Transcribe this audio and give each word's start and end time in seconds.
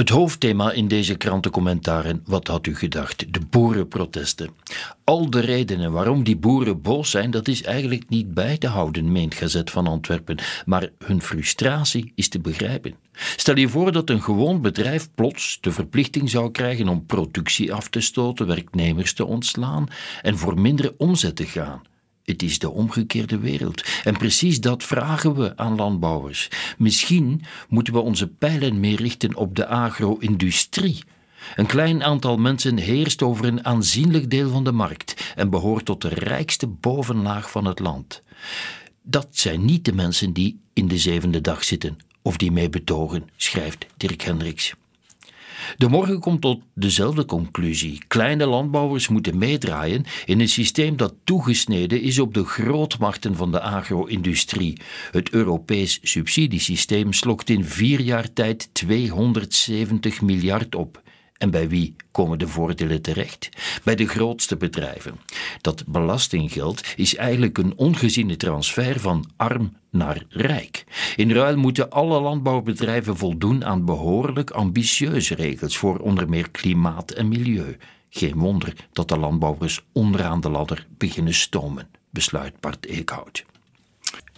Het 0.00 0.08
hoofdthema 0.08 0.72
in 0.72 0.88
deze 0.88 1.14
krantencommentaren, 1.14 2.22
wat 2.26 2.46
had 2.46 2.66
u 2.66 2.76
gedacht? 2.76 3.32
De 3.32 3.40
boerenprotesten. 3.50 4.50
Al 5.04 5.30
de 5.30 5.40
redenen 5.40 5.92
waarom 5.92 6.24
die 6.24 6.36
boeren 6.36 6.82
boos 6.82 7.10
zijn, 7.10 7.30
dat 7.30 7.48
is 7.48 7.62
eigenlijk 7.62 8.08
niet 8.08 8.34
bij 8.34 8.58
te 8.58 8.66
houden, 8.66 9.12
meent 9.12 9.34
Gazet 9.34 9.70
van 9.70 9.86
Antwerpen, 9.86 10.38
maar 10.64 10.88
hun 10.98 11.22
frustratie 11.22 12.12
is 12.14 12.28
te 12.28 12.40
begrijpen. 12.40 12.94
Stel 13.36 13.56
je 13.56 13.68
voor 13.68 13.92
dat 13.92 14.10
een 14.10 14.22
gewoon 14.22 14.62
bedrijf 14.62 15.08
plots 15.14 15.58
de 15.60 15.72
verplichting 15.72 16.30
zou 16.30 16.50
krijgen 16.50 16.88
om 16.88 17.06
productie 17.06 17.72
af 17.72 17.88
te 17.88 18.00
stoten, 18.00 18.46
werknemers 18.46 19.12
te 19.12 19.24
ontslaan 19.24 19.86
en 20.22 20.38
voor 20.38 20.60
minder 20.60 20.94
omzet 20.96 21.36
te 21.36 21.46
gaan. 21.46 21.82
Het 22.30 22.42
is 22.42 22.58
de 22.58 22.70
omgekeerde 22.70 23.38
wereld. 23.38 23.84
En 24.04 24.16
precies 24.16 24.60
dat 24.60 24.82
vragen 24.82 25.34
we 25.34 25.56
aan 25.56 25.74
landbouwers. 25.74 26.48
Misschien 26.78 27.42
moeten 27.68 27.92
we 27.92 28.00
onze 28.00 28.26
pijlen 28.26 28.80
meer 28.80 28.96
richten 28.96 29.34
op 29.34 29.56
de 29.56 29.66
agro-industrie. 29.66 31.04
Een 31.56 31.66
klein 31.66 32.02
aantal 32.02 32.36
mensen 32.36 32.76
heerst 32.76 33.22
over 33.22 33.44
een 33.44 33.64
aanzienlijk 33.64 34.30
deel 34.30 34.50
van 34.50 34.64
de 34.64 34.72
markt 34.72 35.32
en 35.36 35.50
behoort 35.50 35.84
tot 35.84 36.02
de 36.02 36.08
rijkste 36.08 36.66
bovenlaag 36.66 37.50
van 37.50 37.64
het 37.64 37.78
land. 37.78 38.22
Dat 39.02 39.28
zijn 39.30 39.64
niet 39.64 39.84
de 39.84 39.92
mensen 39.92 40.32
die 40.32 40.60
in 40.72 40.88
de 40.88 40.98
zevende 40.98 41.40
dag 41.40 41.64
zitten 41.64 41.98
of 42.22 42.36
die 42.36 42.52
mee 42.52 42.68
betogen, 42.68 43.28
schrijft 43.36 43.86
Dirk 43.96 44.22
Hendricks. 44.22 44.74
De 45.76 45.88
morgen 45.88 46.20
komt 46.20 46.40
tot 46.40 46.62
dezelfde 46.74 47.24
conclusie. 47.24 48.02
Kleine 48.08 48.46
landbouwers 48.46 49.08
moeten 49.08 49.38
meedraaien 49.38 50.04
in 50.24 50.40
een 50.40 50.48
systeem 50.48 50.96
dat 50.96 51.14
toegesneden 51.24 52.00
is 52.00 52.18
op 52.18 52.34
de 52.34 52.44
grootmachten 52.44 53.36
van 53.36 53.52
de 53.52 53.60
agro-industrie. 53.60 54.80
Het 55.10 55.30
Europees 55.30 55.98
subsidiesysteem 56.02 57.12
slokt 57.12 57.50
in 57.50 57.64
vier 57.64 58.00
jaar 58.00 58.32
tijd 58.32 58.68
270 58.72 60.20
miljard 60.20 60.74
op. 60.74 61.02
En 61.40 61.50
bij 61.50 61.68
wie 61.68 61.96
komen 62.10 62.38
de 62.38 62.48
voordelen 62.48 63.02
terecht? 63.02 63.48
Bij 63.84 63.94
de 63.94 64.06
grootste 64.06 64.56
bedrijven. 64.56 65.20
Dat 65.60 65.84
belastinggeld 65.86 66.82
is 66.96 67.16
eigenlijk 67.16 67.58
een 67.58 67.72
ongeziene 67.76 68.36
transfer 68.36 69.00
van 69.00 69.24
arm 69.36 69.76
naar 69.90 70.24
rijk. 70.28 70.84
In 71.16 71.30
ruil 71.30 71.56
moeten 71.56 71.90
alle 71.90 72.20
landbouwbedrijven 72.20 73.16
voldoen 73.16 73.64
aan 73.64 73.84
behoorlijk 73.84 74.50
ambitieuze 74.50 75.34
regels 75.34 75.76
voor 75.76 75.98
onder 75.98 76.28
meer 76.28 76.50
klimaat 76.50 77.10
en 77.10 77.28
milieu. 77.28 77.76
Geen 78.10 78.38
wonder 78.38 78.74
dat 78.92 79.08
de 79.08 79.18
landbouwers 79.18 79.84
onderaan 79.92 80.40
de 80.40 80.50
ladder 80.50 80.86
beginnen 80.98 81.34
stomen, 81.34 81.88
besluit 82.10 82.60
Bart 82.60 82.86
Eekhout. 82.86 83.44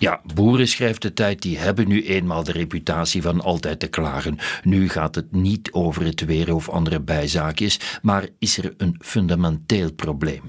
Ja, 0.02 0.20
boeren, 0.34 0.68
schrijft 0.68 1.02
de 1.02 1.12
tijd, 1.12 1.42
die 1.42 1.58
hebben 1.58 1.88
nu 1.88 2.06
eenmaal 2.06 2.44
de 2.44 2.52
reputatie 2.52 3.22
van 3.22 3.40
altijd 3.40 3.80
te 3.80 3.86
klagen. 3.86 4.38
Nu 4.62 4.88
gaat 4.88 5.14
het 5.14 5.32
niet 5.32 5.72
over 5.72 6.04
het 6.04 6.24
weer 6.24 6.54
of 6.54 6.68
andere 6.68 7.00
bijzaakjes, 7.00 7.80
maar 8.02 8.28
is 8.38 8.58
er 8.58 8.74
een 8.76 8.96
fundamenteel 9.00 9.92
probleem. 9.92 10.42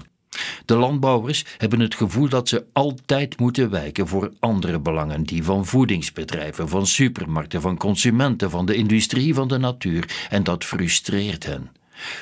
De 0.66 0.76
landbouwers 0.76 1.46
hebben 1.58 1.80
het 1.80 1.96
gevoel 1.96 2.30
dat 2.30 2.50
ze 2.50 2.66
altijd 2.72 3.40
moeten 3.40 3.70
wijken 3.70 4.08
voor 4.08 4.34
andere 4.40 4.80
belangen, 4.80 5.24
die 5.24 5.44
van 5.44 5.66
voedingsbedrijven, 5.66 6.70
van 6.70 6.88
supermarkten, 6.88 7.62
van 7.62 7.78
consumenten, 7.78 8.50
van 8.50 8.66
de 8.66 8.76
industrie, 8.76 9.34
van 9.34 9.48
de 9.48 9.58
natuur, 9.58 10.28
en 10.30 10.44
dat 10.44 10.64
frustreert 10.64 11.46
hen. 11.46 11.72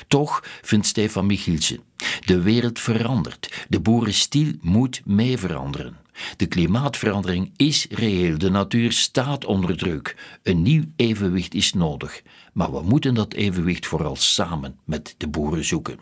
Toch 0.08 0.44
vindt 0.62 0.86
Stefan 0.86 1.26
Michielsen, 1.26 1.80
de 2.24 2.42
wereld 2.42 2.78
verandert, 2.78 3.66
de 3.68 3.80
boerenstiel 3.80 4.52
moet 4.60 5.02
mee 5.04 5.38
veranderen. 5.38 6.01
De 6.36 6.46
klimaatverandering 6.46 7.52
is 7.56 7.86
reëel, 7.90 8.38
de 8.38 8.50
natuur 8.50 8.92
staat 8.92 9.44
onder 9.44 9.76
druk. 9.76 10.16
Een 10.42 10.62
nieuw 10.62 10.84
evenwicht 10.96 11.54
is 11.54 11.72
nodig, 11.72 12.22
maar 12.52 12.72
we 12.72 12.82
moeten 12.82 13.14
dat 13.14 13.34
evenwicht 13.34 13.86
vooral 13.86 14.16
samen 14.16 14.78
met 14.84 15.14
de 15.18 15.28
boeren 15.28 15.64
zoeken. 15.64 15.98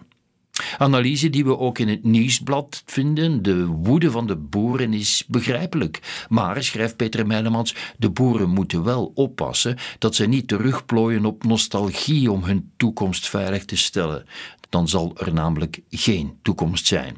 Analyse 0.79 1.31
die 1.31 1.45
we 1.45 1.59
ook 1.59 1.79
in 1.79 1.89
het 1.89 2.05
nieuwsblad 2.05 2.83
vinden. 2.87 3.43
De 3.43 3.67
woede 3.67 4.11
van 4.11 4.27
de 4.27 4.37
boeren 4.37 4.93
is 4.93 5.25
begrijpelijk. 5.29 6.27
Maar, 6.29 6.63
schrijft 6.63 6.97
Peter 6.97 7.27
Meilemans, 7.27 7.75
de 7.99 8.11
boeren 8.11 8.49
moeten 8.49 8.85
wel 8.85 9.13
oppassen 9.15 9.77
dat 9.99 10.15
ze 10.15 10.27
niet 10.27 10.49
terugplooien 10.49 11.25
op 11.25 11.45
nostalgie 11.45 12.31
om 12.31 12.45
hun 12.45 12.71
toekomst 12.77 13.29
veilig 13.29 13.65
te 13.65 13.77
stellen. 13.77 14.25
Dan 14.69 14.89
zal 14.89 15.17
er 15.17 15.33
namelijk 15.33 15.81
geen 15.91 16.39
toekomst 16.43 16.87
zijn. 16.87 17.17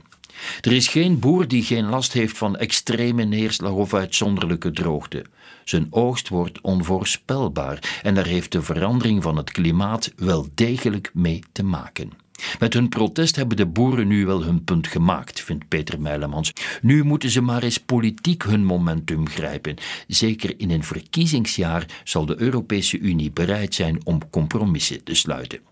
Er 0.60 0.72
is 0.72 0.88
geen 0.88 1.18
boer 1.18 1.48
die 1.48 1.62
geen 1.62 1.88
last 1.88 2.12
heeft 2.12 2.38
van 2.38 2.56
extreme 2.56 3.24
neerslag 3.24 3.72
of 3.72 3.94
uitzonderlijke 3.94 4.70
droogte. 4.70 5.24
Zijn 5.64 5.86
oogst 5.90 6.28
wordt 6.28 6.60
onvoorspelbaar 6.60 8.00
en 8.02 8.14
daar 8.14 8.26
heeft 8.26 8.52
de 8.52 8.62
verandering 8.62 9.22
van 9.22 9.36
het 9.36 9.50
klimaat 9.50 10.12
wel 10.16 10.48
degelijk 10.54 11.10
mee 11.14 11.42
te 11.52 11.62
maken. 11.62 12.10
Met 12.58 12.72
hun 12.74 12.88
protest 12.88 13.36
hebben 13.36 13.56
de 13.56 13.66
boeren 13.66 14.06
nu 14.08 14.26
wel 14.26 14.42
hun 14.42 14.64
punt 14.64 14.86
gemaakt, 14.86 15.40
vindt 15.40 15.68
Peter 15.68 16.00
Meilemans. 16.00 16.52
Nu 16.82 17.04
moeten 17.04 17.30
ze 17.30 17.40
maar 17.40 17.62
eens 17.62 17.78
politiek 17.78 18.42
hun 18.42 18.64
momentum 18.64 19.28
grijpen. 19.28 19.76
Zeker 20.06 20.54
in 20.56 20.70
een 20.70 20.84
verkiezingsjaar 20.84 21.86
zal 22.04 22.26
de 22.26 22.40
Europese 22.40 22.98
Unie 22.98 23.30
bereid 23.30 23.74
zijn 23.74 24.00
om 24.04 24.30
compromissen 24.30 25.04
te 25.04 25.14
sluiten. 25.14 25.71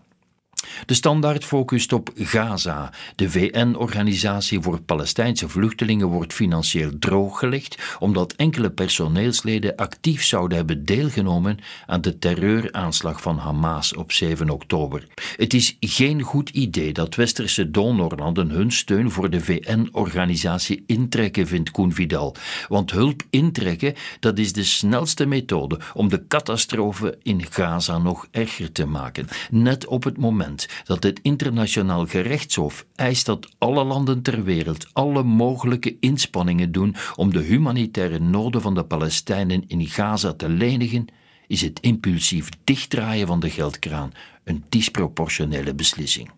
De 0.85 0.93
standaard 0.93 1.45
focust 1.45 1.93
op 1.93 2.09
Gaza. 2.15 2.93
De 3.15 3.29
VN-organisatie 3.29 4.59
voor 4.59 4.81
Palestijnse 4.81 5.49
vluchtelingen 5.49 6.07
wordt 6.07 6.33
financieel 6.33 6.91
drooggelegd 6.99 7.97
omdat 7.99 8.33
enkele 8.33 8.71
personeelsleden 8.71 9.75
actief 9.75 10.23
zouden 10.23 10.57
hebben 10.57 10.85
deelgenomen 10.85 11.59
aan 11.85 12.01
de 12.01 12.19
terreuraanslag 12.19 13.21
van 13.21 13.37
Hamas 13.37 13.95
op 13.95 14.11
7 14.11 14.49
oktober. 14.49 15.07
Het 15.35 15.53
is 15.53 15.77
geen 15.79 16.21
goed 16.21 16.49
idee 16.49 16.93
dat 16.93 17.15
westerse 17.15 17.71
donorlanden 17.71 18.49
hun 18.49 18.71
steun 18.71 19.11
voor 19.11 19.29
de 19.29 19.41
VN-organisatie 19.41 20.83
intrekken, 20.85 21.47
vindt 21.47 21.71
Koen 21.71 21.93
Vidal. 21.93 22.35
Want 22.67 22.91
hulp 22.91 23.23
intrekken, 23.29 23.93
dat 24.19 24.37
is 24.37 24.53
de 24.53 24.63
snelste 24.63 25.25
methode 25.25 25.79
om 25.93 26.09
de 26.09 26.27
catastrofe 26.27 27.17
in 27.23 27.45
Gaza 27.49 27.97
nog 27.97 28.27
erger 28.31 28.71
te 28.71 28.85
maken. 28.85 29.27
Net 29.49 29.87
op 29.87 30.03
het 30.03 30.17
moment 30.17 30.50
dat 30.83 31.03
het 31.03 31.19
internationaal 31.21 32.05
gerechtshof 32.05 32.85
eist 32.95 33.25
dat 33.25 33.49
alle 33.57 33.83
landen 33.83 34.21
ter 34.21 34.43
wereld 34.43 34.87
alle 34.93 35.23
mogelijke 35.23 35.95
inspanningen 35.99 36.71
doen 36.71 36.95
om 37.15 37.33
de 37.33 37.41
humanitaire 37.41 38.19
noden 38.19 38.61
van 38.61 38.75
de 38.75 38.83
Palestijnen 38.83 39.63
in 39.67 39.87
Gaza 39.87 40.33
te 40.33 40.49
lenigen, 40.49 41.07
is 41.47 41.61
het 41.61 41.79
impulsief 41.79 42.49
dichtdraaien 42.63 43.27
van 43.27 43.39
de 43.39 43.49
geldkraan 43.49 44.11
een 44.43 44.63
disproportionele 44.69 45.73
beslissing. 45.73 46.29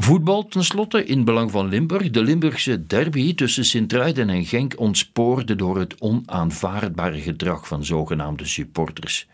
Voetbal 0.00 0.46
tenslotte 0.46 1.04
in 1.04 1.24
belang 1.24 1.50
van 1.50 1.68
Limburg. 1.68 2.10
De 2.10 2.22
Limburgse 2.22 2.86
derby 2.86 3.34
tussen 3.34 3.64
Sint-Truiden 3.64 4.30
en 4.30 4.44
Genk 4.44 4.74
ontspoorde 4.76 5.56
door 5.56 5.78
het 5.78 6.00
onaanvaardbare 6.00 7.20
gedrag 7.20 7.68
van 7.68 7.84
zogenaamde 7.84 8.44
supporters. 8.46 9.26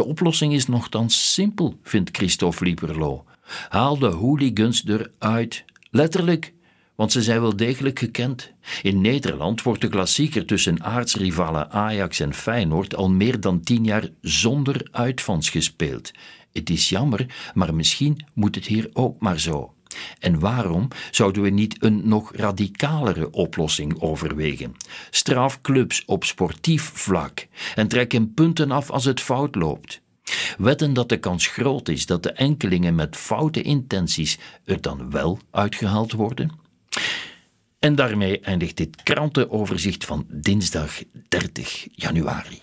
De 0.00 0.06
oplossing 0.06 0.52
is 0.52 0.66
nogthans 0.66 1.32
simpel, 1.32 1.78
vindt 1.82 2.16
Christophe 2.16 2.64
Lieberlo. 2.64 3.24
Haal 3.68 3.98
de 3.98 4.06
hooligans 4.06 4.84
eruit. 4.86 5.64
Letterlijk, 5.90 6.52
want 6.94 7.12
ze 7.12 7.22
zijn 7.22 7.40
wel 7.40 7.56
degelijk 7.56 7.98
gekend. 7.98 8.52
In 8.82 9.00
Nederland 9.00 9.62
wordt 9.62 9.80
de 9.80 9.88
klassieker 9.88 10.46
tussen 10.46 10.82
aartsrivalen 10.82 11.70
Ajax 11.70 12.20
en 12.20 12.34
Feyenoord 12.34 12.96
al 12.96 13.10
meer 13.10 13.40
dan 13.40 13.60
tien 13.60 13.84
jaar 13.84 14.08
zonder 14.20 14.88
uitvans 14.90 15.50
gespeeld. 15.50 16.10
Het 16.52 16.70
is 16.70 16.88
jammer, 16.88 17.50
maar 17.54 17.74
misschien 17.74 18.26
moet 18.34 18.54
het 18.54 18.66
hier 18.66 18.90
ook 18.92 19.20
maar 19.20 19.40
zo. 19.40 19.74
En 20.18 20.38
waarom 20.38 20.88
zouden 21.10 21.42
we 21.42 21.50
niet 21.50 21.76
een 21.84 22.00
nog 22.04 22.32
radicalere 22.34 23.30
oplossing 23.30 24.00
overwegen? 24.00 24.76
Straf 25.10 25.60
clubs 25.60 26.04
op 26.04 26.24
sportief 26.24 26.90
vlak 26.94 27.46
en 27.74 27.88
trek 27.88 28.12
hem 28.12 28.34
punten 28.34 28.70
af 28.70 28.90
als 28.90 29.04
het 29.04 29.20
fout 29.20 29.54
loopt. 29.54 30.00
Wetten 30.58 30.92
dat 30.92 31.08
de 31.08 31.18
kans 31.18 31.46
groot 31.46 31.88
is 31.88 32.06
dat 32.06 32.22
de 32.22 32.32
enkelingen 32.32 32.94
met 32.94 33.16
foute 33.16 33.62
intenties 33.62 34.38
er 34.64 34.80
dan 34.80 35.10
wel 35.10 35.38
uitgehaald 35.50 36.12
worden? 36.12 36.50
En 37.78 37.94
daarmee 37.94 38.40
eindigt 38.40 38.76
dit 38.76 39.02
krantenoverzicht 39.02 40.04
van 40.04 40.26
dinsdag 40.28 41.02
30 41.28 41.86
januari. 41.90 42.58